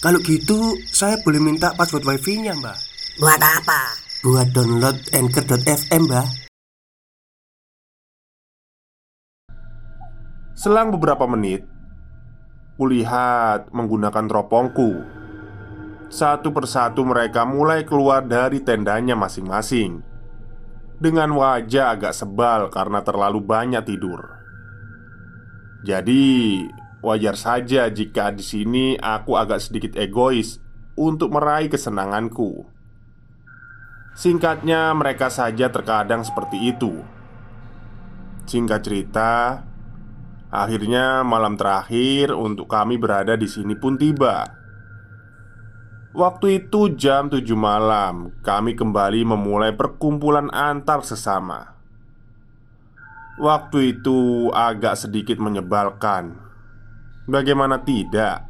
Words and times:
Kalau 0.00 0.16
gitu, 0.24 0.80
saya 0.88 1.20
boleh 1.20 1.36
minta 1.36 1.76
password 1.76 2.08
wifi-nya, 2.08 2.56
Mbak. 2.56 2.78
Buat 3.20 3.36
apa? 3.36 3.80
Buat 4.24 4.48
download 4.56 4.96
Anchor.fm, 5.12 6.08
Mbak. 6.08 6.28
Selang 10.56 10.88
beberapa 10.96 11.28
menit, 11.28 11.68
kulihat 12.80 13.68
menggunakan 13.76 14.24
teropongku. 14.24 15.04
Satu 16.08 16.48
persatu 16.48 17.04
mereka 17.04 17.44
mulai 17.44 17.84
keluar 17.84 18.24
dari 18.24 18.64
tendanya 18.64 19.12
masing-masing 19.20 20.00
dengan 20.96 21.36
wajah 21.36 21.92
agak 21.92 22.16
sebal 22.16 22.72
karena 22.72 23.04
terlalu 23.04 23.44
banyak 23.44 23.84
tidur. 23.84 24.32
Jadi, 25.84 26.64
wajar 27.00 27.36
saja 27.36 27.88
jika 27.88 28.32
di 28.32 28.44
sini 28.44 28.86
aku 28.96 29.36
agak 29.36 29.60
sedikit 29.60 29.96
egois 29.96 30.60
untuk 30.96 31.32
meraih 31.32 31.72
kesenanganku. 31.72 32.68
Singkatnya, 34.16 34.92
mereka 34.92 35.32
saja 35.32 35.72
terkadang 35.72 36.26
seperti 36.26 36.76
itu. 36.76 37.00
Singkat 38.44 38.80
cerita, 38.84 39.30
Akhirnya 40.50 41.22
malam 41.22 41.54
terakhir 41.54 42.34
untuk 42.34 42.66
kami 42.66 42.98
berada 42.98 43.38
di 43.38 43.46
sini 43.46 43.78
pun 43.78 43.94
tiba 43.94 44.50
Waktu 46.10 46.66
itu 46.66 46.90
jam 46.98 47.30
7 47.30 47.46
malam 47.54 48.34
Kami 48.42 48.74
kembali 48.74 49.22
memulai 49.30 49.70
perkumpulan 49.78 50.50
antar 50.50 51.06
sesama 51.06 51.78
Waktu 53.38 53.94
itu 53.94 54.50
agak 54.50 54.98
sedikit 54.98 55.38
menyebalkan 55.38 56.49
Bagaimana 57.28 57.82
tidak? 57.82 58.46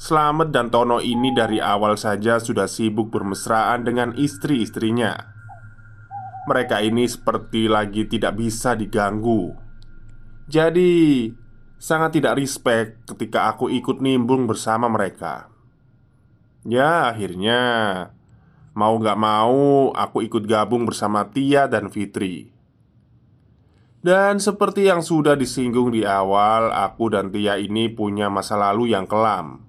Slamet 0.00 0.50
dan 0.50 0.72
Tono 0.72 0.98
ini 0.98 1.32
dari 1.32 1.60
awal 1.60 2.00
saja 2.00 2.40
sudah 2.40 2.68
sibuk 2.68 3.08
bermesraan 3.08 3.80
dengan 3.80 4.12
istri-istrinya 4.12 5.16
Mereka 6.44 6.84
ini 6.84 7.08
seperti 7.08 7.64
lagi 7.64 8.04
tidak 8.04 8.36
bisa 8.36 8.76
diganggu 8.76 9.66
jadi, 10.46 11.34
sangat 11.74 12.22
tidak 12.22 12.38
respect 12.38 13.02
ketika 13.02 13.50
aku 13.50 13.66
ikut 13.66 13.98
nimbung 13.98 14.46
bersama 14.46 14.86
mereka. 14.86 15.50
Ya, 16.62 17.10
akhirnya 17.10 17.62
mau 18.70 18.94
gak 19.02 19.18
mau 19.18 19.90
aku 19.90 20.22
ikut 20.22 20.46
gabung 20.46 20.86
bersama 20.86 21.26
Tia 21.26 21.66
dan 21.66 21.90
Fitri. 21.90 22.55
Dan 24.06 24.38
seperti 24.38 24.86
yang 24.86 25.02
sudah 25.02 25.34
disinggung 25.34 25.90
di 25.90 26.06
awal, 26.06 26.70
aku 26.70 27.10
dan 27.10 27.34
Tia 27.34 27.58
ini 27.58 27.90
punya 27.90 28.30
masa 28.30 28.54
lalu 28.54 28.94
yang 28.94 29.02
kelam, 29.02 29.66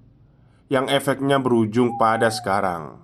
yang 0.70 0.86
efeknya 0.94 1.42
berujung 1.42 1.98
pada 1.98 2.30
sekarang. 2.30 3.02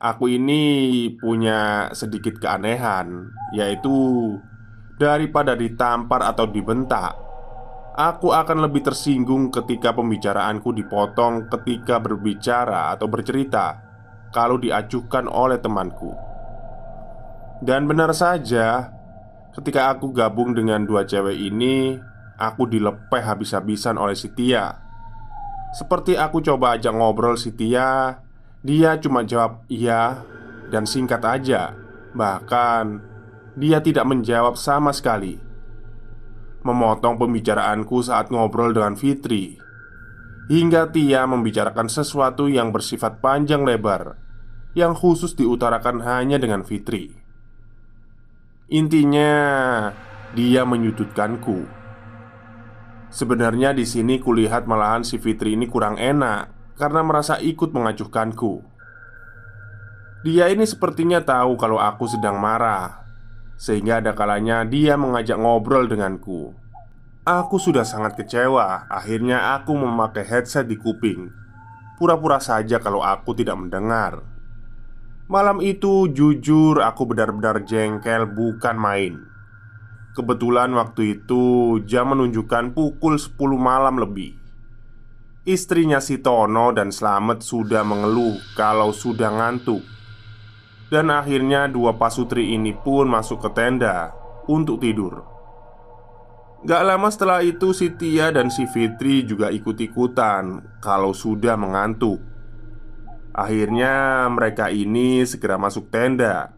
Aku 0.00 0.32
ini 0.32 1.12
punya 1.20 1.92
sedikit 1.92 2.40
keanehan, 2.40 3.28
yaitu 3.52 3.92
Daripada 4.96 5.58
ditampar 5.58 6.22
atau 6.22 6.46
dibentak 6.46 7.16
Aku 7.96 8.30
akan 8.30 8.62
lebih 8.62 8.86
tersinggung 8.86 9.50
ketika 9.50 9.90
pembicaraanku 9.90 10.70
dipotong 10.70 11.50
ketika 11.50 11.98
berbicara 11.98 12.94
atau 12.94 13.10
bercerita 13.10 13.82
Kalau 14.30 14.62
diajukan 14.62 15.26
oleh 15.26 15.58
temanku 15.58 16.12
Dan 17.64 17.90
benar 17.90 18.14
saja 18.14 18.94
Ketika 19.52 19.92
aku 19.92 20.16
gabung 20.16 20.56
dengan 20.56 20.88
dua 20.88 21.04
cewek 21.04 21.36
ini 21.36 22.00
Aku 22.40 22.64
dilepeh 22.66 23.22
habis-habisan 23.22 24.00
oleh 24.00 24.16
si 24.16 24.32
Tia. 24.32 24.72
Seperti 25.76 26.16
aku 26.16 26.40
coba 26.40 26.80
ajak 26.80 26.90
ngobrol 26.90 27.36
si 27.36 27.52
Tia 27.52 28.18
Dia 28.64 28.96
cuma 28.98 29.22
jawab 29.22 29.68
iya 29.68 30.24
dan 30.72 30.88
singkat 30.88 31.20
aja. 31.20 31.76
Bahkan 32.16 32.84
dia 33.60 33.84
tidak 33.84 34.08
menjawab 34.08 34.56
sama 34.56 34.90
sekali. 34.96 35.36
Memotong 36.64 37.20
pembicaraanku 37.20 38.00
saat 38.00 38.32
ngobrol 38.32 38.72
dengan 38.72 38.96
Fitri. 38.96 39.60
Hingga 40.48 40.88
Tia 40.96 41.28
membicarakan 41.28 41.92
sesuatu 41.92 42.48
yang 42.48 42.74
bersifat 42.74 43.22
panjang 43.22 43.62
lebar 43.62 44.18
Yang 44.74 44.98
khusus 44.98 45.32
diutarakan 45.38 46.02
hanya 46.02 46.34
dengan 46.42 46.66
Fitri 46.66 47.21
Intinya, 48.72 49.32
dia 50.32 50.64
menyudutkanku. 50.64 51.68
Sebenarnya 53.12 53.76
di 53.76 53.84
sini 53.84 54.16
kulihat 54.16 54.64
malahan 54.64 55.04
si 55.04 55.20
Fitri 55.20 55.52
ini 55.52 55.68
kurang 55.68 56.00
enak 56.00 56.48
karena 56.80 57.04
merasa 57.04 57.36
ikut 57.36 57.68
mengacuhkanku. 57.68 58.64
Dia 60.24 60.48
ini 60.48 60.64
sepertinya 60.64 61.20
tahu 61.20 61.60
kalau 61.60 61.76
aku 61.76 62.08
sedang 62.08 62.40
marah 62.40 63.02
sehingga 63.60 64.00
ada 64.00 64.16
kalanya 64.16 64.64
dia 64.64 64.98
mengajak 64.98 65.38
ngobrol 65.38 65.86
denganku 65.86 66.50
Aku 67.22 67.62
sudah 67.62 67.86
sangat 67.86 68.18
kecewa 68.18 68.90
Akhirnya 68.90 69.54
aku 69.54 69.78
memakai 69.78 70.26
headset 70.26 70.66
di 70.66 70.74
kuping 70.74 71.30
Pura-pura 71.94 72.42
saja 72.42 72.82
kalau 72.82 73.06
aku 73.06 73.38
tidak 73.38 73.62
mendengar 73.62 74.31
Malam 75.32 75.64
itu 75.64 76.12
jujur 76.12 76.84
aku 76.84 77.08
benar-benar 77.08 77.64
jengkel 77.64 78.28
bukan 78.28 78.76
main. 78.76 79.16
Kebetulan 80.12 80.68
waktu 80.76 81.16
itu 81.16 81.80
jam 81.88 82.12
menunjukkan 82.12 82.76
pukul 82.76 83.16
10 83.16 83.32
malam 83.56 83.96
lebih. 83.96 84.36
Istrinya 85.48 86.04
si 86.04 86.20
Tono 86.20 86.76
dan 86.76 86.92
Slamet 86.92 87.40
sudah 87.40 87.80
mengeluh 87.80 88.36
kalau 88.52 88.92
sudah 88.92 89.32
ngantuk. 89.32 89.80
Dan 90.92 91.08
akhirnya 91.08 91.64
dua 91.64 91.96
pasutri 91.96 92.52
ini 92.52 92.76
pun 92.76 93.08
masuk 93.08 93.40
ke 93.40 93.56
tenda 93.56 94.12
untuk 94.44 94.84
tidur. 94.84 95.24
Gak 96.68 96.84
lama 96.84 97.08
setelah 97.08 97.40
itu 97.40 97.72
si 97.72 97.88
Tia 97.96 98.36
dan 98.36 98.52
si 98.52 98.68
Fitri 98.68 99.24
juga 99.24 99.48
ikut-ikutan 99.48 100.76
kalau 100.84 101.16
sudah 101.16 101.56
mengantuk 101.56 102.31
Akhirnya 103.32 104.28
mereka 104.28 104.68
ini 104.68 105.24
segera 105.24 105.56
masuk 105.56 105.88
tenda. 105.88 106.52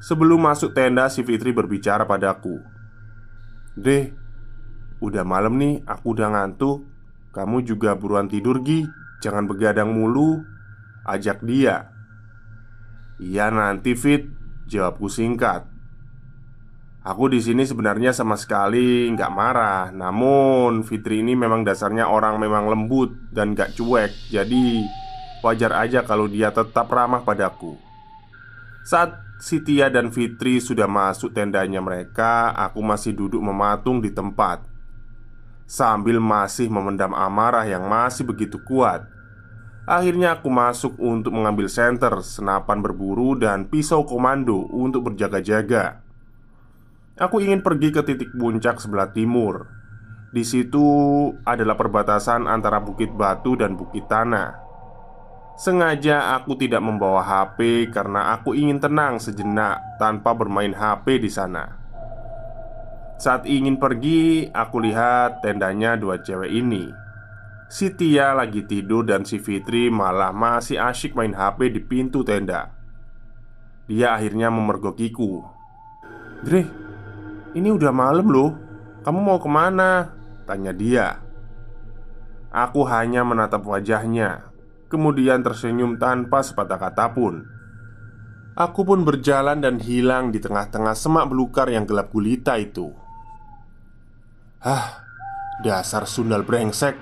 Sebelum 0.00 0.40
masuk 0.40 0.72
tenda 0.72 1.08
si 1.12 1.20
Fitri 1.20 1.52
berbicara 1.52 2.08
padaku. 2.08 2.60
Deh, 3.76 4.08
udah 5.04 5.24
malam 5.24 5.60
nih 5.60 5.84
aku 5.84 6.16
udah 6.16 6.32
ngantuk. 6.32 6.88
Kamu 7.36 7.60
juga 7.68 7.92
buruan 7.92 8.28
tidur 8.32 8.64
Gi. 8.64 8.88
Jangan 9.20 9.44
begadang 9.44 9.92
mulu. 9.92 10.40
Ajak 11.04 11.44
dia. 11.44 11.92
Iya 13.20 13.52
nanti 13.52 13.92
Fit 13.92 14.28
Jawabku 14.66 15.12
singkat. 15.12 15.68
Aku 17.06 17.30
di 17.30 17.38
sini 17.38 17.62
sebenarnya 17.62 18.10
sama 18.10 18.34
sekali 18.34 19.06
nggak 19.14 19.30
marah. 19.30 19.94
Namun 19.94 20.82
Fitri 20.82 21.22
ini 21.22 21.38
memang 21.38 21.62
dasarnya 21.62 22.10
orang 22.10 22.42
memang 22.42 22.66
lembut 22.66 23.14
dan 23.30 23.54
gak 23.54 23.78
cuek. 23.78 24.10
Jadi 24.26 24.82
wajar 25.46 25.72
aja 25.78 26.02
kalau 26.02 26.26
dia 26.26 26.50
tetap 26.50 26.90
ramah 26.90 27.22
padaku 27.22 27.78
Saat 28.82 29.18
Sitia 29.38 29.90
dan 29.90 30.10
Fitri 30.10 30.58
sudah 30.58 30.90
masuk 30.90 31.30
tendanya 31.30 31.78
mereka 31.78 32.50
Aku 32.70 32.82
masih 32.82 33.14
duduk 33.14 33.38
mematung 33.38 34.02
di 34.02 34.10
tempat 34.10 34.62
Sambil 35.66 36.18
masih 36.22 36.70
memendam 36.70 37.14
amarah 37.14 37.66
yang 37.66 37.86
masih 37.86 38.26
begitu 38.26 38.58
kuat 38.62 39.06
Akhirnya 39.86 40.34
aku 40.34 40.50
masuk 40.50 40.98
untuk 40.98 41.30
mengambil 41.30 41.70
senter, 41.70 42.18
senapan 42.26 42.82
berburu, 42.82 43.38
dan 43.38 43.70
pisau 43.70 44.02
komando 44.02 44.66
untuk 44.74 45.06
berjaga-jaga. 45.06 46.02
Aku 47.14 47.38
ingin 47.38 47.62
pergi 47.62 47.94
ke 47.94 48.02
titik 48.02 48.34
puncak 48.34 48.82
sebelah 48.82 49.14
timur. 49.14 49.70
Di 50.34 50.42
situ 50.42 50.82
adalah 51.46 51.78
perbatasan 51.78 52.50
antara 52.50 52.82
Bukit 52.82 53.14
Batu 53.14 53.54
dan 53.54 53.78
Bukit 53.78 54.10
Tanah. 54.10 54.65
Sengaja 55.56 56.36
aku 56.36 56.52
tidak 56.60 56.84
membawa 56.84 57.24
HP 57.24 57.88
karena 57.88 58.36
aku 58.36 58.52
ingin 58.52 58.76
tenang 58.76 59.16
sejenak 59.16 59.80
tanpa 59.96 60.36
bermain 60.36 60.76
HP 60.76 61.16
di 61.16 61.32
sana. 61.32 61.80
Saat 63.16 63.48
ingin 63.48 63.80
pergi, 63.80 64.52
aku 64.52 64.84
lihat 64.84 65.40
tendanya 65.40 65.96
dua 65.96 66.20
cewek 66.20 66.52
ini. 66.52 66.92
Si 67.72 67.88
Tia 67.88 68.36
lagi 68.36 68.68
tidur 68.68 69.02
dan 69.08 69.24
si 69.24 69.40
Fitri 69.42 69.90
malah 69.90 70.30
masih 70.30 70.78
asyik 70.78 71.18
main 71.18 71.34
HP 71.34 71.74
di 71.74 71.82
pintu 71.82 72.22
tenda 72.22 72.70
Dia 73.90 74.14
akhirnya 74.14 74.54
memergokiku 74.54 75.42
Dre, 76.46 76.62
ini 77.58 77.66
udah 77.74 77.90
malam 77.90 78.30
loh 78.30 78.54
Kamu 79.02 79.18
mau 79.18 79.42
ke 79.42 79.50
mana? 79.50 80.14
Tanya 80.46 80.70
dia 80.70 81.18
Aku 82.54 82.86
hanya 82.86 83.26
menatap 83.26 83.66
wajahnya 83.66 84.46
Kemudian 84.96 85.44
tersenyum 85.44 86.00
tanpa 86.00 86.40
sepatah 86.40 86.80
kata 86.80 87.12
pun. 87.12 87.44
Aku 88.56 88.80
pun 88.80 89.04
berjalan 89.04 89.60
dan 89.60 89.76
hilang 89.76 90.32
di 90.32 90.40
tengah-tengah 90.40 90.96
semak 90.96 91.28
belukar 91.28 91.68
yang 91.68 91.84
gelap 91.84 92.08
gulita 92.08 92.56
itu. 92.56 92.96
Hah, 94.64 95.04
dasar 95.60 96.08
sundal 96.08 96.48
brengsek. 96.48 96.96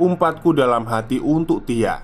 Umpatku 0.00 0.56
dalam 0.56 0.88
hati 0.88 1.20
untuk 1.20 1.68
Tia. 1.68 2.00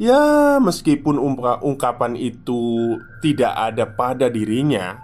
Ya, 0.00 0.56
meskipun 0.56 1.20
ungkapan 1.60 2.16
itu 2.16 2.96
tidak 3.20 3.52
ada 3.52 3.84
pada 3.84 4.32
dirinya 4.32 4.96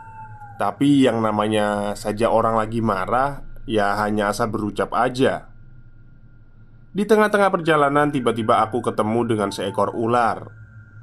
Tapi 0.56 1.04
yang 1.04 1.20
namanya 1.20 1.92
saja 1.92 2.32
orang 2.32 2.56
lagi 2.56 2.80
marah 2.80 3.44
Ya 3.68 3.92
hanya 4.00 4.32
asal 4.32 4.48
berucap 4.48 4.96
aja 4.96 5.52
Di 6.96 7.04
tengah-tengah 7.04 7.52
perjalanan 7.52 8.08
tiba-tiba 8.08 8.64
aku 8.64 8.80
ketemu 8.80 9.36
dengan 9.36 9.52
seekor 9.52 9.92
ular. 9.92 10.48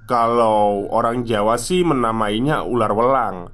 Kalau 0.10 0.90
orang 0.90 1.22
Jawa 1.22 1.54
sih 1.62 1.86
menamainya 1.86 2.66
ular 2.66 2.90
welang. 2.98 3.54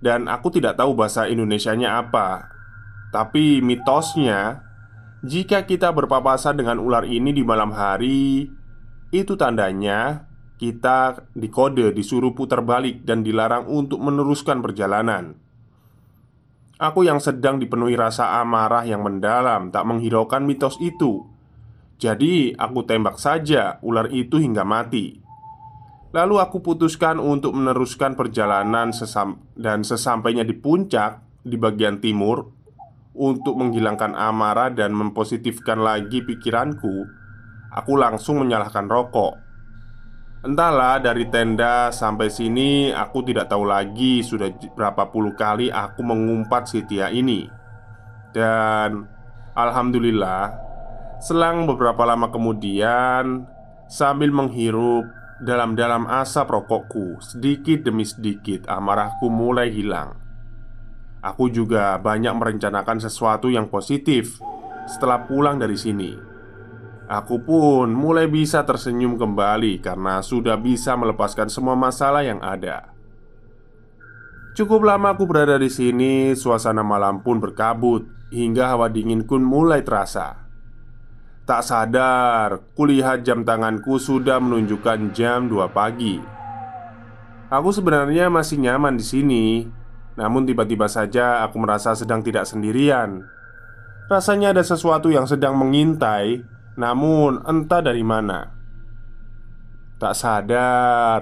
Dan 0.00 0.32
aku 0.32 0.48
tidak 0.48 0.80
tahu 0.80 0.96
bahasa 0.96 1.28
Indonesianya 1.28 2.00
apa. 2.00 2.48
Tapi 3.12 3.60
mitosnya 3.60 4.64
jika 5.20 5.68
kita 5.68 5.92
berpapasan 5.92 6.56
dengan 6.56 6.80
ular 6.80 7.04
ini 7.04 7.36
di 7.36 7.44
malam 7.44 7.68
hari, 7.76 8.48
itu 9.12 9.36
tandanya 9.36 10.24
kita 10.56 11.20
dikode 11.36 11.92
disuruh 11.92 12.32
putar 12.32 12.64
balik 12.64 13.04
dan 13.04 13.20
dilarang 13.20 13.68
untuk 13.68 14.00
meneruskan 14.00 14.64
perjalanan. 14.64 15.36
Aku 16.76 17.08
yang 17.08 17.24
sedang 17.24 17.56
dipenuhi 17.56 17.96
rasa 17.96 18.36
amarah 18.36 18.84
yang 18.84 19.00
mendalam 19.00 19.72
tak 19.72 19.88
menghiraukan 19.88 20.44
mitos 20.44 20.76
itu. 20.76 21.24
Jadi, 21.96 22.52
aku 22.52 22.84
tembak 22.84 23.16
saja 23.16 23.80
ular 23.80 24.12
itu 24.12 24.36
hingga 24.36 24.60
mati. 24.60 25.16
Lalu 26.12 26.36
aku 26.36 26.60
putuskan 26.60 27.16
untuk 27.16 27.56
meneruskan 27.56 28.12
perjalanan 28.12 28.92
sesam 28.92 29.40
dan 29.56 29.88
sesampainya 29.88 30.44
di 30.44 30.52
puncak 30.52 31.24
di 31.40 31.56
bagian 31.56 31.96
timur 31.96 32.52
untuk 33.16 33.56
menghilangkan 33.56 34.12
amarah 34.12 34.68
dan 34.68 34.92
mempositifkan 34.92 35.80
lagi 35.80 36.20
pikiranku, 36.20 37.08
aku 37.72 37.92
langsung 37.96 38.44
menyalahkan 38.44 38.84
rokok. 38.84 39.45
Entahlah, 40.44 41.00
dari 41.00 41.26
tenda 41.32 41.88
sampai 41.88 42.28
sini 42.28 42.92
aku 42.92 43.24
tidak 43.24 43.48
tahu 43.48 43.64
lagi 43.64 44.20
sudah 44.20 44.52
berapa 44.76 45.08
puluh 45.08 45.32
kali 45.32 45.72
aku 45.72 46.04
mengumpat 46.04 46.68
si 46.68 46.84
Tia 46.84 47.08
ini. 47.08 47.48
Dan 48.36 49.08
alhamdulillah, 49.56 50.52
selang 51.24 51.64
beberapa 51.64 52.04
lama 52.04 52.28
kemudian, 52.28 53.48
sambil 53.88 54.28
menghirup 54.28 55.08
dalam-dalam 55.40 56.04
asap 56.04 56.52
rokokku, 56.52 57.20
sedikit 57.24 57.88
demi 57.88 58.04
sedikit 58.04 58.68
amarahku 58.68 59.32
mulai 59.32 59.72
hilang. 59.72 60.20
Aku 61.24 61.48
juga 61.48 61.96
banyak 61.96 62.36
merencanakan 62.36 63.02
sesuatu 63.02 63.48
yang 63.48 63.72
positif 63.72 64.38
setelah 64.84 65.24
pulang 65.26 65.58
dari 65.58 65.74
sini. 65.74 66.35
Aku 67.06 67.38
pun 67.38 67.94
mulai 67.94 68.26
bisa 68.26 68.66
tersenyum 68.66 69.14
kembali 69.14 69.78
karena 69.78 70.18
sudah 70.26 70.58
bisa 70.58 70.98
melepaskan 70.98 71.46
semua 71.46 71.78
masalah 71.78 72.26
yang 72.26 72.42
ada. 72.42 72.90
Cukup 74.58 74.82
lama 74.82 75.14
aku 75.14 75.28
berada 75.30 75.54
di 75.54 75.70
sini, 75.70 76.34
suasana 76.34 76.82
malam 76.82 77.22
pun 77.22 77.38
berkabut 77.38 78.10
hingga 78.34 78.74
hawa 78.74 78.90
dingin 78.90 79.22
pun 79.22 79.38
mulai 79.44 79.86
terasa. 79.86 80.48
Tak 81.46 81.62
sadar, 81.62 82.74
kulihat 82.74 83.22
jam 83.22 83.46
tanganku 83.46 84.02
sudah 84.02 84.42
menunjukkan 84.42 85.14
jam 85.14 85.46
2 85.46 85.70
pagi. 85.70 86.18
Aku 87.46 87.70
sebenarnya 87.70 88.26
masih 88.26 88.58
nyaman 88.58 88.98
di 88.98 89.06
sini, 89.06 89.46
namun 90.18 90.42
tiba-tiba 90.42 90.90
saja 90.90 91.46
aku 91.46 91.62
merasa 91.62 91.94
sedang 91.94 92.18
tidak 92.26 92.50
sendirian 92.50 93.22
Rasanya 94.06 94.54
ada 94.54 94.62
sesuatu 94.62 95.10
yang 95.10 95.26
sedang 95.26 95.58
mengintai 95.58 96.46
Namun 96.76 97.42
entah 97.44 97.80
dari 97.80 98.04
mana. 98.04 98.52
Tak 99.96 100.14
sadar 100.14 101.20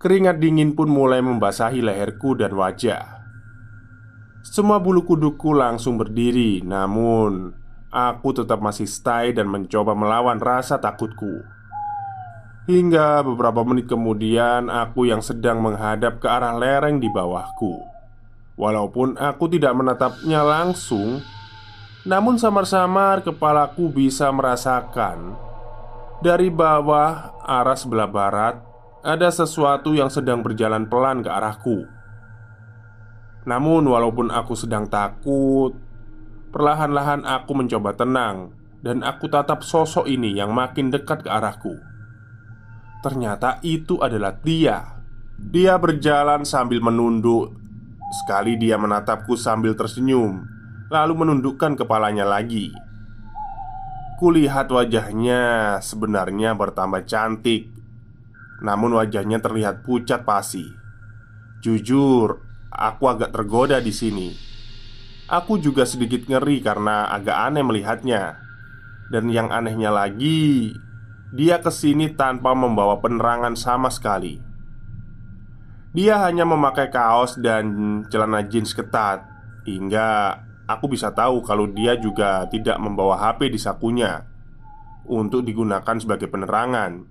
Keringat 0.00 0.40
dingin 0.40 0.72
pun 0.72 0.88
mulai 0.88 1.20
membasahi 1.20 1.84
leherku 1.84 2.32
dan 2.32 2.56
wajah. 2.56 3.20
Semua 4.40 4.80
bulu 4.80 5.04
kuduku 5.04 5.52
langsung 5.52 6.00
berdiri 6.00 6.64
Namun 6.64 7.60
Aku 7.90 8.30
tetap 8.30 8.62
masih 8.62 8.86
stay 8.86 9.34
dan 9.34 9.50
mencoba 9.50 9.98
melawan 9.98 10.38
rasa 10.38 10.78
takutku. 10.78 11.42
Hingga 12.70 13.26
beberapa 13.26 13.66
menit 13.66 13.90
kemudian 13.90 14.70
aku 14.70 15.10
yang 15.10 15.18
sedang 15.18 15.58
menghadap 15.58 16.22
ke 16.22 16.30
arah 16.30 16.54
lereng 16.54 17.02
di 17.02 17.10
bawahku. 17.10 17.82
Walaupun 18.54 19.18
aku 19.18 19.50
tidak 19.50 19.74
menatapnya 19.74 20.38
langsung, 20.46 21.18
namun 22.08 22.40
samar-samar 22.40 23.20
kepalaku 23.20 23.92
bisa 23.92 24.32
merasakan 24.32 25.36
dari 26.24 26.48
bawah 26.48 27.36
arah 27.44 27.76
sebelah 27.76 28.08
barat 28.08 28.56
ada 29.00 29.28
sesuatu 29.32 29.96
yang 29.96 30.12
sedang 30.12 30.44
berjalan 30.44 30.84
pelan 30.84 31.24
ke 31.24 31.30
arahku. 31.32 31.88
Namun, 33.48 33.88
walaupun 33.88 34.28
aku 34.28 34.52
sedang 34.52 34.84
takut, 34.92 35.72
perlahan-lahan 36.52 37.24
aku 37.24 37.56
mencoba 37.56 37.96
tenang 37.96 38.52
dan 38.84 39.00
aku 39.00 39.32
tatap 39.32 39.64
sosok 39.64 40.04
ini 40.04 40.36
yang 40.36 40.52
makin 40.52 40.92
dekat 40.92 41.24
ke 41.24 41.32
arahku. 41.32 41.72
Ternyata 43.00 43.64
itu 43.64 43.96
adalah 44.04 44.36
dia. 44.36 45.00
Dia 45.40 45.80
berjalan 45.80 46.44
sambil 46.44 46.84
menunduk 46.84 47.60
Sekali 48.10 48.58
dia 48.58 48.74
menatapku 48.74 49.38
sambil 49.38 49.78
tersenyum, 49.78 50.42
lalu 50.90 51.24
menundukkan 51.24 51.78
kepalanya 51.78 52.26
lagi. 52.26 52.74
Kulihat 54.18 54.68
wajahnya 54.68 55.78
sebenarnya 55.80 56.52
bertambah 56.52 57.08
cantik, 57.08 57.72
namun 58.60 58.98
wajahnya 58.98 59.40
terlihat 59.40 59.86
pucat 59.86 60.28
pasi. 60.28 60.68
Jujur, 61.64 62.42
aku 62.68 63.08
agak 63.08 63.32
tergoda 63.32 63.80
di 63.80 63.94
sini. 63.94 64.28
Aku 65.30 65.56
juga 65.62 65.86
sedikit 65.86 66.26
ngeri 66.26 66.60
karena 66.60 67.08
agak 67.08 67.38
aneh 67.48 67.64
melihatnya. 67.64 68.36
Dan 69.08 69.30
yang 69.30 69.48
anehnya 69.48 69.94
lagi, 69.94 70.74
dia 71.32 71.62
ke 71.62 71.70
sini 71.70 72.12
tanpa 72.12 72.52
membawa 72.52 72.98
penerangan 72.98 73.54
sama 73.54 73.88
sekali. 73.88 74.42
Dia 75.94 76.22
hanya 76.26 76.46
memakai 76.46 76.90
kaos 76.90 77.34
dan 77.38 78.06
celana 78.06 78.46
jeans 78.46 78.70
ketat 78.78 79.26
Hingga 79.66 80.38
aku 80.70 80.86
bisa 80.94 81.10
tahu 81.10 81.42
kalau 81.42 81.66
dia 81.66 81.98
juga 81.98 82.46
tidak 82.46 82.78
membawa 82.78 83.18
HP 83.18 83.50
di 83.50 83.58
sakunya 83.58 84.22
Untuk 85.10 85.42
digunakan 85.42 85.96
sebagai 85.98 86.30
penerangan 86.30 87.02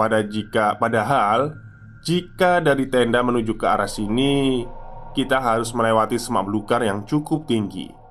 Pada 0.00 0.24
jika, 0.24 0.80
Padahal 0.80 1.52
Jika 2.00 2.64
dari 2.64 2.88
tenda 2.88 3.20
menuju 3.20 3.54
ke 3.60 3.66
arah 3.68 3.90
sini 3.90 4.64
Kita 5.12 5.38
harus 5.38 5.70
melewati 5.76 6.16
semak 6.16 6.48
belukar 6.48 6.80
yang 6.82 7.04
cukup 7.04 7.44
tinggi 7.44 8.04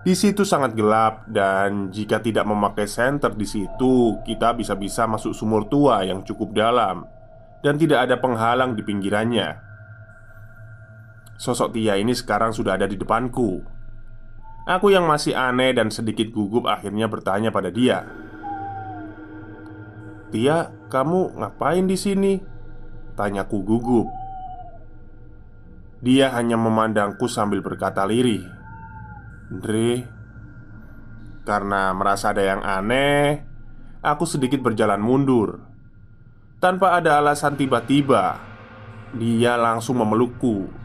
di 0.00 0.16
situ 0.16 0.48
sangat 0.48 0.72
gelap 0.72 1.28
dan 1.28 1.92
jika 1.92 2.24
tidak 2.24 2.48
memakai 2.48 2.88
senter 2.88 3.36
di 3.36 3.44
situ, 3.44 4.16
kita 4.24 4.56
bisa-bisa 4.56 5.04
masuk 5.04 5.36
sumur 5.36 5.68
tua 5.68 6.00
yang 6.08 6.24
cukup 6.24 6.56
dalam 6.56 7.04
dan 7.60 7.76
tidak 7.76 8.08
ada 8.08 8.16
penghalang 8.16 8.72
di 8.72 8.80
pinggirannya. 8.80 9.69
Sosok 11.40 11.72
Tia 11.72 11.96
ini 11.96 12.12
sekarang 12.12 12.52
sudah 12.52 12.76
ada 12.76 12.84
di 12.84 13.00
depanku. 13.00 13.64
Aku 14.68 14.92
yang 14.92 15.08
masih 15.08 15.32
aneh 15.32 15.72
dan 15.72 15.88
sedikit 15.88 16.28
gugup 16.28 16.68
akhirnya 16.68 17.08
bertanya 17.08 17.48
pada 17.48 17.72
dia. 17.72 18.04
"Tia, 20.28 20.68
kamu 20.92 21.40
ngapain 21.40 21.88
di 21.88 21.96
sini?" 21.96 22.36
tanyaku 23.16 23.56
gugup. 23.64 24.08
Dia 26.04 26.28
hanya 26.36 26.60
memandangku 26.60 27.24
sambil 27.24 27.64
berkata 27.64 28.04
lirih, 28.04 28.44
"Dre, 29.48 30.04
karena 31.48 31.96
merasa 31.96 32.36
ada 32.36 32.44
yang 32.44 32.60
aneh, 32.60 33.48
aku 34.04 34.28
sedikit 34.28 34.60
berjalan 34.60 35.00
mundur 35.00 35.60
tanpa 36.60 37.00
ada 37.00 37.16
alasan 37.16 37.56
tiba-tiba, 37.56 38.36
dia 39.16 39.56
langsung 39.56 40.04
memelukku. 40.04 40.79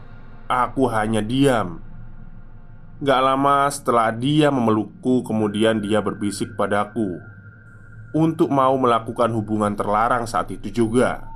Aku 0.46 0.86
hanya 0.86 1.22
diam. 1.22 1.82
Gak 3.02 3.20
lama 3.20 3.68
setelah 3.68 4.14
dia 4.14 4.48
memelukku, 4.48 5.26
kemudian 5.26 5.82
dia 5.82 6.00
berbisik 6.00 6.56
padaku 6.56 7.18
untuk 8.16 8.48
mau 8.48 8.72
melakukan 8.80 9.28
hubungan 9.36 9.76
terlarang 9.76 10.24
saat 10.24 10.48
itu 10.48 10.72
juga, 10.72 11.28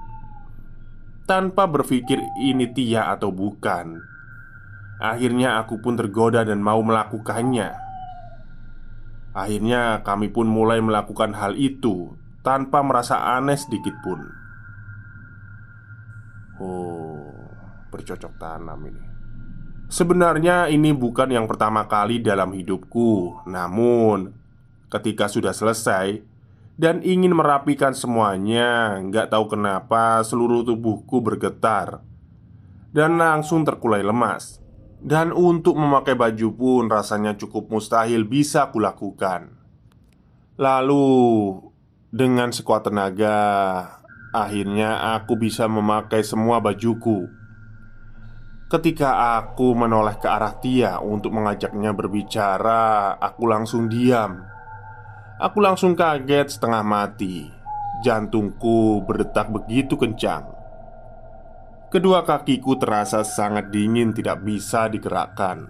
tanpa 1.29 1.69
berpikir 1.69 2.17
ini 2.41 2.73
Tia 2.73 3.13
atau 3.13 3.29
bukan. 3.29 4.01
Akhirnya 4.97 5.61
aku 5.61 5.81
pun 5.85 6.01
tergoda 6.01 6.41
dan 6.45 6.65
mau 6.65 6.81
melakukannya. 6.81 7.73
Akhirnya 9.37 10.01
kami 10.01 10.33
pun 10.33 10.49
mulai 10.49 10.81
melakukan 10.81 11.37
hal 11.37 11.57
itu 11.57 12.17
tanpa 12.41 12.81
merasa 12.81 13.37
aneh 13.37 13.57
sedikit 13.57 13.95
pun. 14.01 14.21
Oh, 16.61 17.30
bercocok 17.91 18.39
tanam 18.39 18.81
ini. 18.87 19.11
Sebenarnya 19.91 20.71
ini 20.71 20.95
bukan 20.95 21.35
yang 21.35 21.51
pertama 21.51 21.91
kali 21.91 22.23
dalam 22.23 22.55
hidupku 22.55 23.43
Namun 23.51 24.31
Ketika 24.87 25.27
sudah 25.27 25.51
selesai 25.51 26.23
Dan 26.79 27.03
ingin 27.03 27.35
merapikan 27.35 27.91
semuanya 27.91 29.03
Nggak 29.03 29.35
tahu 29.35 29.59
kenapa 29.59 30.23
seluruh 30.23 30.63
tubuhku 30.63 31.19
bergetar 31.19 32.07
Dan 32.95 33.19
langsung 33.19 33.67
terkulai 33.67 34.07
lemas. 34.07 34.63
Dan 35.03 35.35
untuk 35.35 35.75
memakai 35.75 36.15
baju 36.15 36.49
pun 36.55 36.87
rasanya 36.87 37.35
cukup 37.35 37.73
mustahil 37.75 38.31
bisa 38.31 38.71
kulakukan. 38.71 39.59
Lalu 40.55 41.11
Dengan 42.15 42.55
sekuat 42.55 42.87
tenaga 42.87 43.39
Akhirnya 44.31 45.19
aku 45.19 45.35
bisa 45.35 45.67
memakai 45.67 46.23
semua 46.23 46.63
bajuku 46.63 47.40
Ketika 48.71 49.43
aku 49.43 49.75
menoleh 49.75 50.15
ke 50.23 50.31
arah 50.31 50.55
Tia 50.63 51.03
untuk 51.03 51.35
mengajaknya 51.35 51.91
berbicara, 51.91 53.19
aku 53.19 53.51
langsung 53.51 53.91
diam. 53.91 54.47
Aku 55.43 55.59
langsung 55.59 55.99
kaget 55.99 56.55
setengah 56.55 56.87
mati. 56.87 57.51
Jantungku 58.07 59.03
berdetak 59.03 59.51
begitu 59.51 59.99
kencang. 59.99 60.55
Kedua 61.91 62.23
kakiku 62.23 62.79
terasa 62.79 63.27
sangat 63.27 63.75
dingin, 63.75 64.15
tidak 64.15 64.47
bisa 64.47 64.87
digerakkan. 64.87 65.67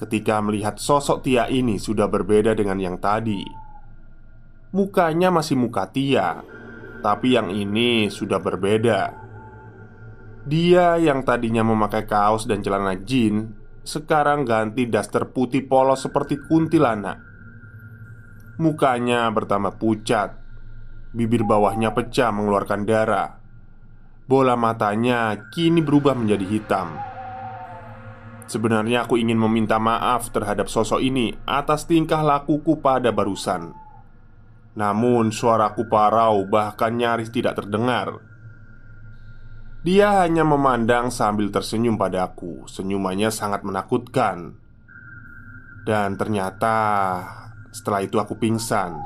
Ketika 0.00 0.40
melihat 0.40 0.80
sosok 0.80 1.20
Tia 1.20 1.52
ini 1.52 1.76
sudah 1.76 2.08
berbeda 2.08 2.56
dengan 2.56 2.80
yang 2.80 2.96
tadi. 2.96 3.44
Mukanya 4.72 5.28
masih 5.28 5.60
muka 5.60 5.84
Tia, 5.92 6.40
tapi 7.04 7.36
yang 7.36 7.52
ini 7.52 8.08
sudah 8.08 8.40
berbeda. 8.40 9.28
Dia 10.50 10.98
yang 10.98 11.22
tadinya 11.22 11.62
memakai 11.62 12.10
kaos 12.10 12.42
dan 12.42 12.58
celana 12.58 12.98
jeans 12.98 13.54
Sekarang 13.86 14.42
ganti 14.42 14.90
daster 14.90 15.30
putih 15.30 15.62
polos 15.62 16.02
seperti 16.02 16.42
kuntilanak. 16.50 17.22
Mukanya 18.58 19.30
bertambah 19.30 19.78
pucat 19.78 20.34
Bibir 21.14 21.46
bawahnya 21.46 21.94
pecah 21.94 22.34
mengeluarkan 22.34 22.82
darah. 22.82 23.38
Bola 24.26 24.54
matanya 24.58 25.50
kini 25.50 25.82
berubah 25.82 26.18
menjadi 26.18 26.46
hitam. 26.46 26.98
Sebenarnya 28.50 29.06
aku 29.06 29.18
ingin 29.22 29.38
meminta 29.38 29.78
maaf 29.78 30.34
terhadap 30.34 30.66
sosok 30.66 30.98
ini 30.98 31.34
Atas 31.46 31.86
tingkah 31.86 32.22
lakuku 32.26 32.78
pada 32.82 33.14
barusan. 33.14 33.70
Namun 34.74 35.30
suaraku 35.30 35.86
parau 35.86 36.46
bahkan 36.46 36.94
nyaris 36.94 37.30
tidak 37.34 37.58
terdengar 37.58 38.29
dia 39.80 40.20
hanya 40.20 40.44
memandang 40.44 41.08
sambil 41.08 41.48
tersenyum 41.48 41.96
padaku. 41.96 42.68
Senyumannya 42.68 43.32
sangat 43.32 43.64
menakutkan. 43.64 44.60
Dan 45.88 46.20
ternyata 46.20 46.76
setelah 47.72 48.04
itu 48.04 48.20
aku 48.20 48.36
pingsan. 48.36 49.00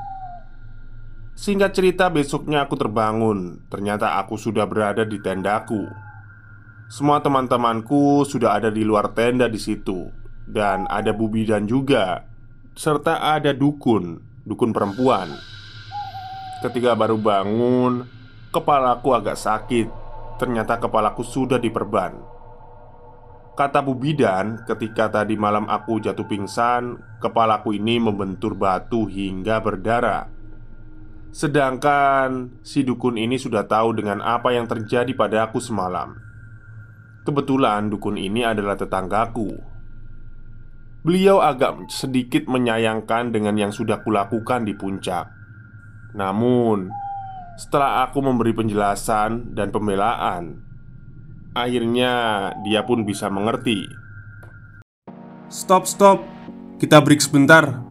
Singkat 1.35 1.71
cerita, 1.71 2.11
besoknya 2.11 2.67
aku 2.67 2.75
terbangun. 2.75 3.63
Ternyata 3.71 4.19
aku 4.19 4.35
sudah 4.35 4.67
berada 4.67 5.07
di 5.07 5.15
tendaku. 5.23 5.87
Semua 6.91 7.23
teman-temanku 7.23 8.27
sudah 8.27 8.59
ada 8.59 8.67
di 8.67 8.83
luar 8.83 9.15
tenda 9.15 9.49
di 9.49 9.57
situ, 9.57 10.05
dan 10.45 10.85
ada 10.85 11.17
Bu 11.17 11.33
Bidan 11.33 11.65
juga, 11.65 12.29
serta 12.77 13.25
ada 13.25 13.57
dukun, 13.57 14.21
dukun 14.45 14.69
perempuan. 14.69 15.33
Ketika 16.61 16.93
baru 16.93 17.17
bangun, 17.17 18.05
kepalaku 18.53 19.17
agak 19.17 19.33
sakit 19.33 20.04
Ternyata 20.35 20.79
kepalaku 20.81 21.23
sudah 21.23 21.57
diperban. 21.57 22.35
Kata 23.55 23.79
Bu 23.79 23.95
Bidan, 23.95 24.67
ketika 24.67 25.07
tadi 25.07 25.39
malam 25.39 25.71
aku 25.71 26.03
jatuh 26.03 26.27
pingsan 26.27 26.99
Kepalaku 27.25 27.73
ini 27.73 27.97
membentur 27.97 28.53
batu 28.53 29.09
hingga 29.09 29.57
berdarah. 29.57 30.29
Sedangkan 31.33 32.61
si 32.61 32.85
dukun 32.85 33.17
ini 33.17 33.41
sudah 33.41 33.65
tahu 33.65 33.97
dengan 33.97 34.21
apa 34.21 34.53
yang 34.53 34.69
terjadi 34.69 35.09
pada 35.17 35.49
aku 35.49 35.57
semalam. 35.57 36.13
Kebetulan 37.25 37.89
dukun 37.89 38.21
ini 38.21 38.45
adalah 38.45 38.77
tetanggaku. 38.77 39.57
Beliau 41.01 41.41
agak 41.41 41.89
sedikit 41.89 42.45
menyayangkan 42.45 43.33
dengan 43.33 43.57
yang 43.57 43.73
sudah 43.73 44.05
kulakukan 44.05 44.69
di 44.69 44.77
puncak. 44.77 45.25
Namun 46.13 46.93
setelah 47.55 48.03
aku 48.03 48.19
memberi 48.19 48.51
penjelasan 48.51 49.55
dan 49.55 49.71
pembelaan, 49.71 50.59
akhirnya 51.55 52.51
dia 52.67 52.83
pun 52.83 53.07
bisa 53.07 53.31
mengerti. 53.31 53.87
Stop, 55.47 55.87
stop, 55.87 56.19
kita 56.83 56.99
break 56.99 57.23
sebentar. 57.23 57.87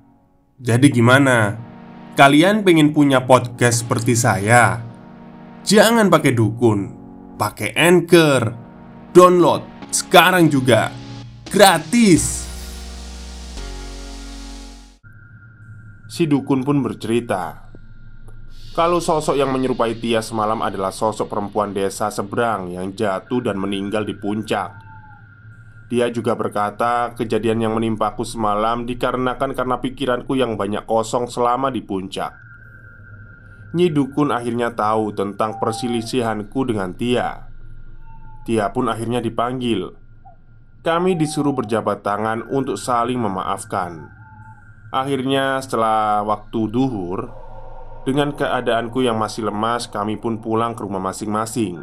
Jadi, 0.61 0.93
gimana? 0.93 1.57
Kalian 2.15 2.63
pengen 2.63 2.93
punya 2.93 3.25
podcast 3.25 3.83
seperti 3.83 4.13
saya? 4.15 4.85
Jangan 5.65 6.13
pakai 6.13 6.37
dukun, 6.37 6.93
pakai 7.41 7.73
anchor, 7.73 8.53
download 9.17 9.65
sekarang 9.89 10.53
juga 10.53 10.93
gratis. 11.49 12.45
Si 16.05 16.29
dukun 16.31 16.63
pun 16.63 16.79
bercerita 16.85 17.64
kalau 18.75 18.99
sosok 18.99 19.39
yang 19.39 19.55
menyerupai 19.55 19.95
Tia 20.03 20.19
semalam 20.19 20.59
adalah 20.59 20.91
sosok 20.91 21.31
perempuan 21.31 21.71
desa 21.71 22.11
seberang 22.11 22.75
yang 22.75 22.91
jatuh 22.91 23.39
dan 23.39 23.55
meninggal 23.55 24.03
di 24.03 24.19
puncak. 24.19 24.75
Dia 25.87 26.11
juga 26.11 26.35
berkata, 26.35 27.15
kejadian 27.15 27.63
yang 27.63 27.73
menimpaku 27.79 28.27
semalam 28.27 28.83
dikarenakan 28.83 29.55
karena 29.55 29.79
pikiranku 29.79 30.35
yang 30.35 30.59
banyak 30.59 30.83
kosong 30.91 31.31
selama 31.31 31.71
di 31.71 31.87
puncak. 31.87 32.35
Nyi 33.79 33.95
Dukun 33.95 34.35
akhirnya 34.35 34.75
tahu 34.75 35.15
tentang 35.15 35.63
perselisihanku 35.63 36.67
dengan 36.67 36.99
Tia. 36.99 37.47
Tia 38.43 38.75
pun 38.75 38.91
akhirnya 38.91 39.23
dipanggil. 39.23 39.95
Kami 40.83 41.15
disuruh 41.15 41.55
berjabat 41.55 42.03
tangan 42.03 42.43
untuk 42.51 42.75
saling 42.75 43.23
memaafkan. 43.23 44.11
Akhirnya, 44.91 45.59
setelah 45.59 46.23
waktu 46.23 46.71
duhur, 46.71 47.44
dengan 48.05 48.37
keadaanku 48.37 49.01
yang 49.01 49.17
masih 49.17 49.49
lemas, 49.49 49.89
kami 49.89 50.21
pun 50.21 50.37
pulang 50.45 50.77
ke 50.77 50.85
rumah 50.85 51.01
masing-masing. 51.01 51.81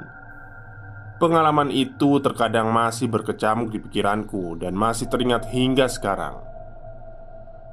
Pengalaman 1.18 1.74
itu 1.74 2.22
terkadang 2.22 2.70
masih 2.70 3.10
berkecamuk 3.10 3.74
di 3.74 3.82
pikiranku 3.82 4.58
dan 4.62 4.78
masih 4.78 5.10
teringat 5.10 5.50
hingga 5.50 5.90
sekarang. 5.90 6.38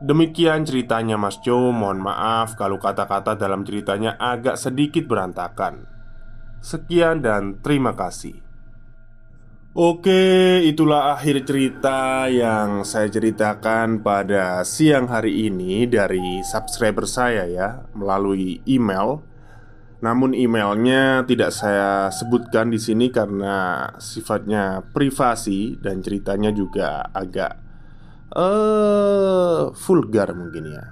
Demikian 0.00 0.64
ceritanya 0.64 1.20
Mas 1.20 1.40
Jo, 1.44 1.74
mohon 1.74 2.00
maaf 2.00 2.56
kalau 2.56 2.80
kata-kata 2.80 3.36
dalam 3.36 3.68
ceritanya 3.68 4.16
agak 4.16 4.56
sedikit 4.56 5.04
berantakan. 5.04 5.84
Sekian 6.64 7.20
dan 7.20 7.60
terima 7.60 7.92
kasih. 7.92 8.47
Oke, 9.78 10.58
itulah 10.66 11.14
akhir 11.14 11.46
cerita 11.46 12.26
yang 12.26 12.82
saya 12.82 13.06
ceritakan 13.06 14.02
pada 14.02 14.66
siang 14.66 15.06
hari 15.06 15.46
ini 15.46 15.86
dari 15.86 16.42
subscriber 16.42 17.06
saya 17.06 17.46
ya 17.46 17.86
melalui 17.94 18.58
email. 18.66 19.22
Namun 20.02 20.34
emailnya 20.34 21.22
tidak 21.30 21.54
saya 21.54 22.10
sebutkan 22.10 22.74
di 22.74 22.82
sini 22.82 23.14
karena 23.14 23.86
sifatnya 24.02 24.82
privasi 24.82 25.78
dan 25.78 26.02
ceritanya 26.02 26.50
juga 26.50 27.06
agak 27.14 27.54
uh, 28.34 29.70
vulgar 29.78 30.34
mungkin 30.34 30.74
ya. 30.74 30.84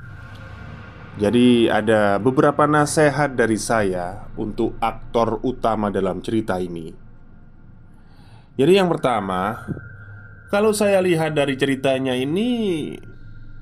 Jadi 1.26 1.66
ada 1.66 2.22
beberapa 2.22 2.70
nasihat 2.70 3.34
dari 3.34 3.58
saya 3.58 4.30
untuk 4.38 4.78
aktor 4.78 5.42
utama 5.42 5.90
dalam 5.90 6.22
cerita 6.22 6.62
ini 6.62 7.05
jadi 8.56 8.82
yang 8.82 8.88
pertama 8.88 9.68
Kalau 10.48 10.72
saya 10.72 11.04
lihat 11.04 11.36
dari 11.36 11.54
ceritanya 11.60 12.16
ini 12.16 12.48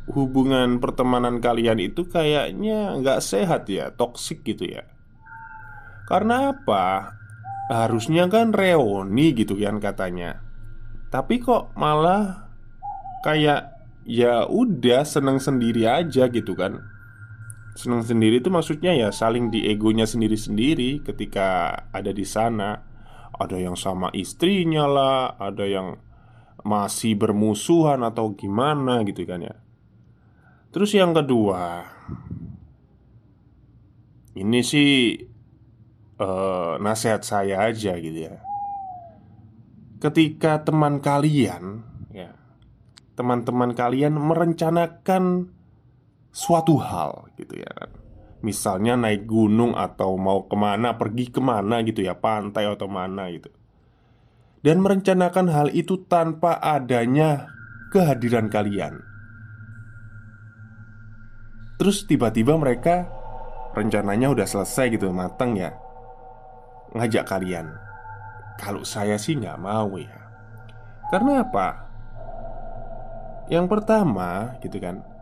Hubungan 0.05 0.85
pertemanan 0.85 1.41
kalian 1.41 1.81
itu 1.81 2.05
kayaknya 2.05 2.93
nggak 3.01 3.25
sehat 3.25 3.73
ya 3.73 3.89
Toksik 3.89 4.45
gitu 4.45 4.69
ya. 4.69 4.85
Karena 6.05 6.53
apa? 6.53 7.17
Harusnya 7.73 8.29
kan 8.29 8.53
reuni 8.53 9.33
gitu 9.33 9.57
kan 9.57 9.81
katanya. 9.81 10.45
Tapi 11.09 11.41
kok 11.41 11.73
malah 11.81 12.53
Kayak 13.25 13.81
ya 14.05 14.45
udah 14.45 15.09
seneng 15.09 15.41
sendiri 15.41 15.89
aja 15.89 16.29
gitu 16.29 16.53
kan. 16.53 16.85
Seneng 17.73 18.05
sendiri 18.05 18.45
itu 18.45 18.53
maksudnya 18.53 18.93
ya 18.93 19.09
saling 19.09 19.49
di 19.49 19.65
egonya 19.65 20.05
sendiri-sendiri 20.05 21.01
ketika 21.01 21.81
ada 21.89 22.13
di 22.13 22.29
sana 22.29 22.85
Ada 23.38 23.59
yang 23.59 23.76
sama 23.79 24.11
istrinya 24.14 24.87
lah 24.87 25.35
Ada 25.38 25.64
yang 25.67 25.88
masih 26.64 27.12
bermusuhan 27.21 28.00
atau 28.00 28.33
gimana 28.33 29.05
gitu 29.05 29.29
kan 29.29 29.45
ya. 29.45 29.57
Terus 30.73 30.91
yang 30.97 31.12
kedua 31.12 31.85
Ini 34.35 34.61
sih 34.64 35.19
uh, 36.19 36.81
nasihat 36.83 37.23
saya 37.23 37.69
aja 37.71 37.95
gitu 37.99 38.19
ya. 38.31 38.43
Ketika 40.03 40.64
teman 40.67 40.99
kalian 40.99 41.87
ya 42.11 42.35
Teman-teman 43.14 43.79
kalian 43.79 44.19
merencanakan 44.19 45.55
suatu 46.35 46.83
hal 46.83 47.31
gitu 47.38 47.62
ya 47.62 47.71
kan 47.71 48.04
Misalnya 48.45 48.93
naik 49.01 49.25
gunung 49.25 49.73
atau 49.73 50.21
mau 50.21 50.45
ke 50.45 50.53
mana, 50.53 51.01
pergi 51.01 51.33
ke 51.33 51.41
mana 51.41 51.81
gitu 51.81 52.05
ya 52.05 52.13
Pantai 52.13 52.69
atau 52.69 52.85
mana 52.93 53.33
gitu. 53.33 53.49
Dan 54.61 54.85
merencanakan 54.85 55.49
hal 55.49 55.69
itu 55.73 56.05
tanpa 56.05 56.61
adanya 56.61 57.49
kehadiran 57.89 58.53
kalian. 58.53 59.01
Terus 61.81 62.05
tiba-tiba 62.05 62.61
mereka 62.61 63.09
rencananya 63.73 64.29
udah 64.29 64.45
selesai 64.45 64.93
gitu 64.93 65.09
matang 65.09 65.57
ya 65.57 65.73
ngajak 66.93 67.25
kalian. 67.25 67.73
Kalau 68.61 68.85
saya 68.85 69.17
sih 69.17 69.41
nggak 69.41 69.57
mau 69.57 69.89
ya. 69.97 70.21
Karena 71.09 71.43
apa? 71.43 71.69
Yang 73.49 73.67
pertama 73.73 74.57
gitu 74.61 74.81
kan 74.81 75.13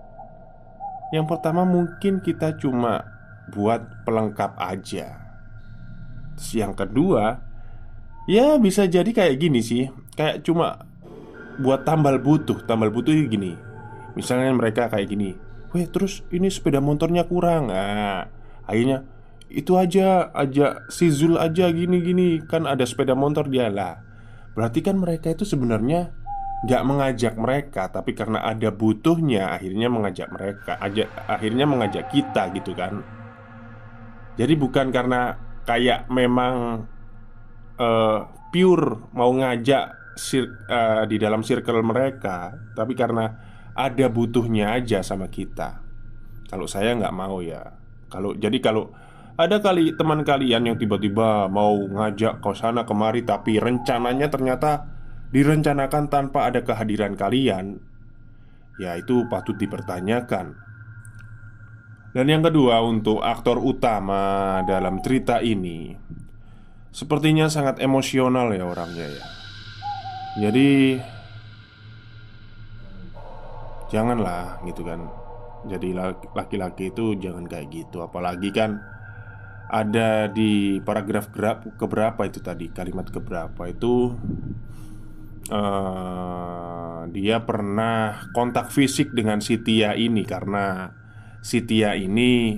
Yang 1.13 1.27
pertama 1.29 1.69
mungkin 1.69 2.25
kita 2.25 2.57
cuma 2.57 3.05
buat 3.53 4.05
pelengkap 4.09 4.57
aja. 4.57 5.21
Terus 6.35 6.51
yang 6.57 6.73
kedua 6.73 7.53
Ya 8.31 8.55
bisa 8.55 8.87
jadi 8.87 9.11
kayak 9.11 9.35
gini 9.35 9.61
sih. 9.61 9.91
Kayak 10.15 10.47
cuma 10.47 10.87
buat 11.59 11.83
tambal 11.83 12.23
butuh. 12.23 12.65
Tambal 12.65 12.95
butuh 12.95 13.13
gini. 13.13 13.59
Misalnya 14.15 14.53
mereka 14.53 14.93
kayak 14.93 15.09
gini 15.09 15.33
Weh 15.73 15.89
terus 15.89 16.21
ini 16.29 16.53
sepeda 16.53 16.85
motornya 16.85 17.25
kurang. 17.25 17.73
Nah 17.73 18.29
akhirnya 18.69 19.09
itu 19.49 19.77
aja 19.77 20.29
aja 20.33 20.85
si 20.93 21.09
Zul 21.13 21.37
aja 21.41 21.69
gini-gini 21.73 22.41
kan 22.45 22.69
ada 22.69 22.85
sepeda 22.85 23.17
motor 23.17 23.49
dia. 23.49 23.73
Lah 23.73 24.05
Berarti 24.53 24.85
kan 24.85 25.01
mereka 25.01 25.33
itu 25.33 25.49
sebenarnya 25.49 26.13
nggak 26.63 26.83
mengajak 26.87 27.35
mereka 27.35 27.91
Tapi 27.91 28.15
karena 28.15 28.47
ada 28.47 28.71
butuhnya 28.71 29.51
akhirnya 29.59 29.91
mengajak 29.91 30.31
mereka 30.31 30.79
aja 30.79 31.11
Akhirnya 31.27 31.67
mengajak 31.67 32.11
kita 32.11 32.55
gitu 32.55 32.73
kan. 32.73 33.03
Jadi 34.39 34.55
bukan 34.57 34.89
karena 34.89 35.37
kayak 35.69 36.09
memang 36.09 36.87
uh, 37.77 38.19
pure 38.49 39.13
mau 39.13 39.29
ngajak 39.37 40.17
sir, 40.17 40.49
uh, 40.71 41.05
di 41.05 41.21
dalam 41.21 41.45
circle 41.45 41.85
mereka 41.85 42.57
Tapi 42.73 42.97
karena 42.97 43.29
ada 43.73 44.07
butuhnya 44.13 44.77
aja 44.77 45.01
sama 45.01 45.29
kita. 45.33 45.81
Kalau 46.49 46.69
saya 46.69 46.93
nggak 46.97 47.17
mau 47.17 47.41
ya. 47.41 47.65
Kalau 48.13 48.37
jadi 48.37 48.61
kalau 48.61 48.93
ada 49.41 49.65
kali 49.65 49.97
teman 49.97 50.21
kalian 50.21 50.69
yang 50.69 50.77
tiba-tiba 50.77 51.49
mau 51.49 51.73
ngajak 51.73 52.45
ke 52.45 52.51
sana 52.53 52.85
kemari 52.85 53.25
tapi 53.25 53.57
rencananya 53.57 54.29
ternyata 54.29 54.92
direncanakan 55.33 56.13
tanpa 56.13 56.53
ada 56.53 56.61
kehadiran 56.63 57.17
kalian 57.17 57.81
Ya 58.81 58.97
itu 58.97 59.29
patut 59.29 59.61
dipertanyakan. 59.61 60.57
Dan 62.13 62.27
yang 62.29 62.45
kedua 62.45 62.81
untuk 62.85 63.21
aktor 63.25 63.61
utama 63.61 64.61
dalam 64.69 65.01
cerita 65.01 65.41
ini 65.41 65.97
Sepertinya 66.93 67.49
sangat 67.49 67.81
emosional 67.81 68.53
ya 68.53 68.69
orangnya 68.69 69.09
ya. 69.09 69.25
Jadi 70.49 71.01
Janganlah 73.93 74.65
gitu 74.65 74.89
kan. 74.89 75.05
Jadi 75.69 75.93
laki-laki 76.33 76.89
itu 76.89 77.13
jangan 77.21 77.45
kayak 77.45 77.69
gitu. 77.69 78.01
Apalagi 78.01 78.49
kan 78.49 78.81
ada 79.69 80.33
di 80.33 80.81
paragraf 80.81 81.29
keberapa 81.77 82.25
itu 82.25 82.41
tadi? 82.41 82.73
Kalimat 82.73 83.13
keberapa 83.13 83.69
itu 83.69 84.17
uh, 85.53 87.05
dia 87.13 87.45
pernah 87.45 88.33
kontak 88.33 88.73
fisik 88.73 89.13
dengan 89.13 89.45
si 89.45 89.61
Tia 89.61 89.93
ini 89.93 90.25
karena 90.25 90.89
si 91.45 91.61
Tia 91.69 91.93
ini 91.93 92.57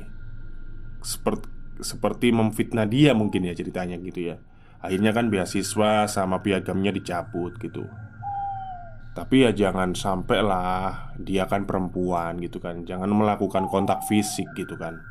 seperti 1.02 1.50
seperti 1.74 2.30
memfitnah 2.30 2.86
dia 2.86 3.18
mungkin 3.18 3.50
ya 3.50 3.54
ceritanya 3.58 3.98
gitu 3.98 4.30
ya. 4.30 4.38
Akhirnya 4.78 5.10
kan 5.10 5.26
beasiswa 5.26 6.06
sama 6.06 6.38
piagamnya 6.38 6.94
dicabut 6.94 7.58
gitu. 7.58 7.82
Tapi 9.14 9.46
ya 9.46 9.50
jangan 9.50 9.94
sampai 9.94 10.42
lah 10.42 11.14
dia 11.18 11.46
kan 11.50 11.66
perempuan 11.66 12.38
gitu 12.38 12.62
kan. 12.62 12.86
Jangan 12.86 13.10
melakukan 13.10 13.66
kontak 13.66 14.06
fisik 14.06 14.46
gitu 14.54 14.78
kan. 14.78 15.02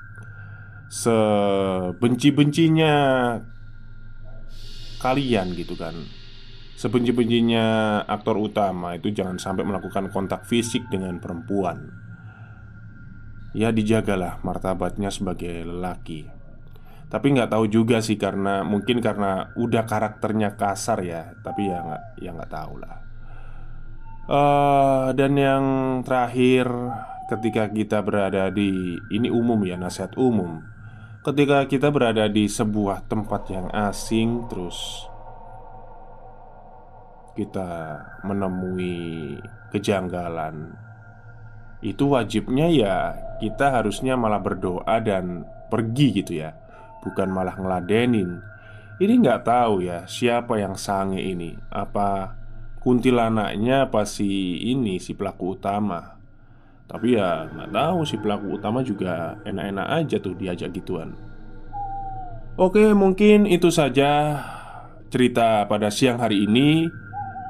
Sebenci-bencinya 0.87 2.93
kalian 5.03 5.51
gitu 5.57 5.75
kan 5.75 6.22
Sebenci-bencinya 6.73 7.99
aktor 8.03 8.35
utama 8.35 8.97
itu 8.97 9.13
jangan 9.13 9.37
sampai 9.37 9.63
melakukan 9.63 10.09
kontak 10.09 10.43
fisik 10.49 10.89
dengan 10.89 11.21
perempuan. 11.21 11.93
Ya 13.53 13.69
dijagalah 13.69 14.41
martabatnya 14.41 15.13
sebagai 15.13 15.63
lelaki. 15.63 16.25
Tapi 17.13 17.27
nggak 17.29 17.53
tahu 17.53 17.69
juga 17.69 18.01
sih 18.01 18.17
karena 18.17 18.65
mungkin 18.65 18.97
karena 18.97 19.53
udah 19.53 19.85
karakternya 19.85 20.57
kasar 20.57 21.05
ya 21.05 21.37
Tapi 21.45 21.69
ya 21.69 21.77
nggak 21.85 22.03
ya 22.17 22.29
nggak 22.33 22.51
tahu 22.51 22.73
lah. 22.81 22.95
Uh, 24.25 25.07
Dan 25.13 25.37
yang 25.37 25.65
terakhir 26.01 26.65
ketika 27.29 27.69
kita 27.69 28.01
berada 28.01 28.49
di 28.49 28.97
ini 29.13 29.29
umum 29.29 29.61
ya 29.61 29.77
nasihat 29.77 30.17
umum. 30.17 30.65
Ketika 31.23 31.69
kita 31.69 31.87
berada 31.87 32.27
di 32.27 32.51
sebuah 32.51 33.07
tempat 33.07 33.47
yang 33.47 33.71
asing, 33.71 34.43
terus 34.51 35.07
kita 37.33 37.99
menemui 38.21 39.37
kejanggalan, 39.73 40.73
itu 41.83 42.07
wajibnya 42.13 42.69
ya 42.69 42.95
kita 43.41 43.73
harusnya 43.73 44.15
malah 44.15 44.39
berdoa 44.39 45.01
dan 45.03 45.43
pergi 45.67 46.23
gitu 46.23 46.39
ya, 46.39 46.55
bukan 47.01 47.27
malah 47.33 47.57
ngeladenin. 47.57 48.39
Ini 49.01 49.13
nggak 49.19 49.43
tahu 49.43 49.83
ya 49.83 50.05
siapa 50.05 50.61
yang 50.61 50.77
sange 50.77 51.19
ini, 51.19 51.57
apa 51.73 52.37
kuntilanaknya 52.79 53.89
apa 53.89 54.05
si 54.05 54.61
ini 54.63 55.01
si 55.01 55.17
pelaku 55.17 55.57
utama? 55.57 56.15
Tapi 56.85 57.17
ya 57.17 57.49
nggak 57.49 57.73
tahu 57.73 57.99
si 58.05 58.15
pelaku 58.21 58.61
utama 58.61 58.85
juga 58.85 59.41
enak-enak 59.43 59.87
aja 59.89 60.17
tuh 60.21 60.37
diajak 60.37 60.69
gituan. 60.77 61.17
Oke 62.53 62.93
mungkin 62.93 63.49
itu 63.49 63.73
saja 63.73 64.37
cerita 65.09 65.65
pada 65.65 65.89
siang 65.89 66.21
hari 66.21 66.45
ini 66.45 66.85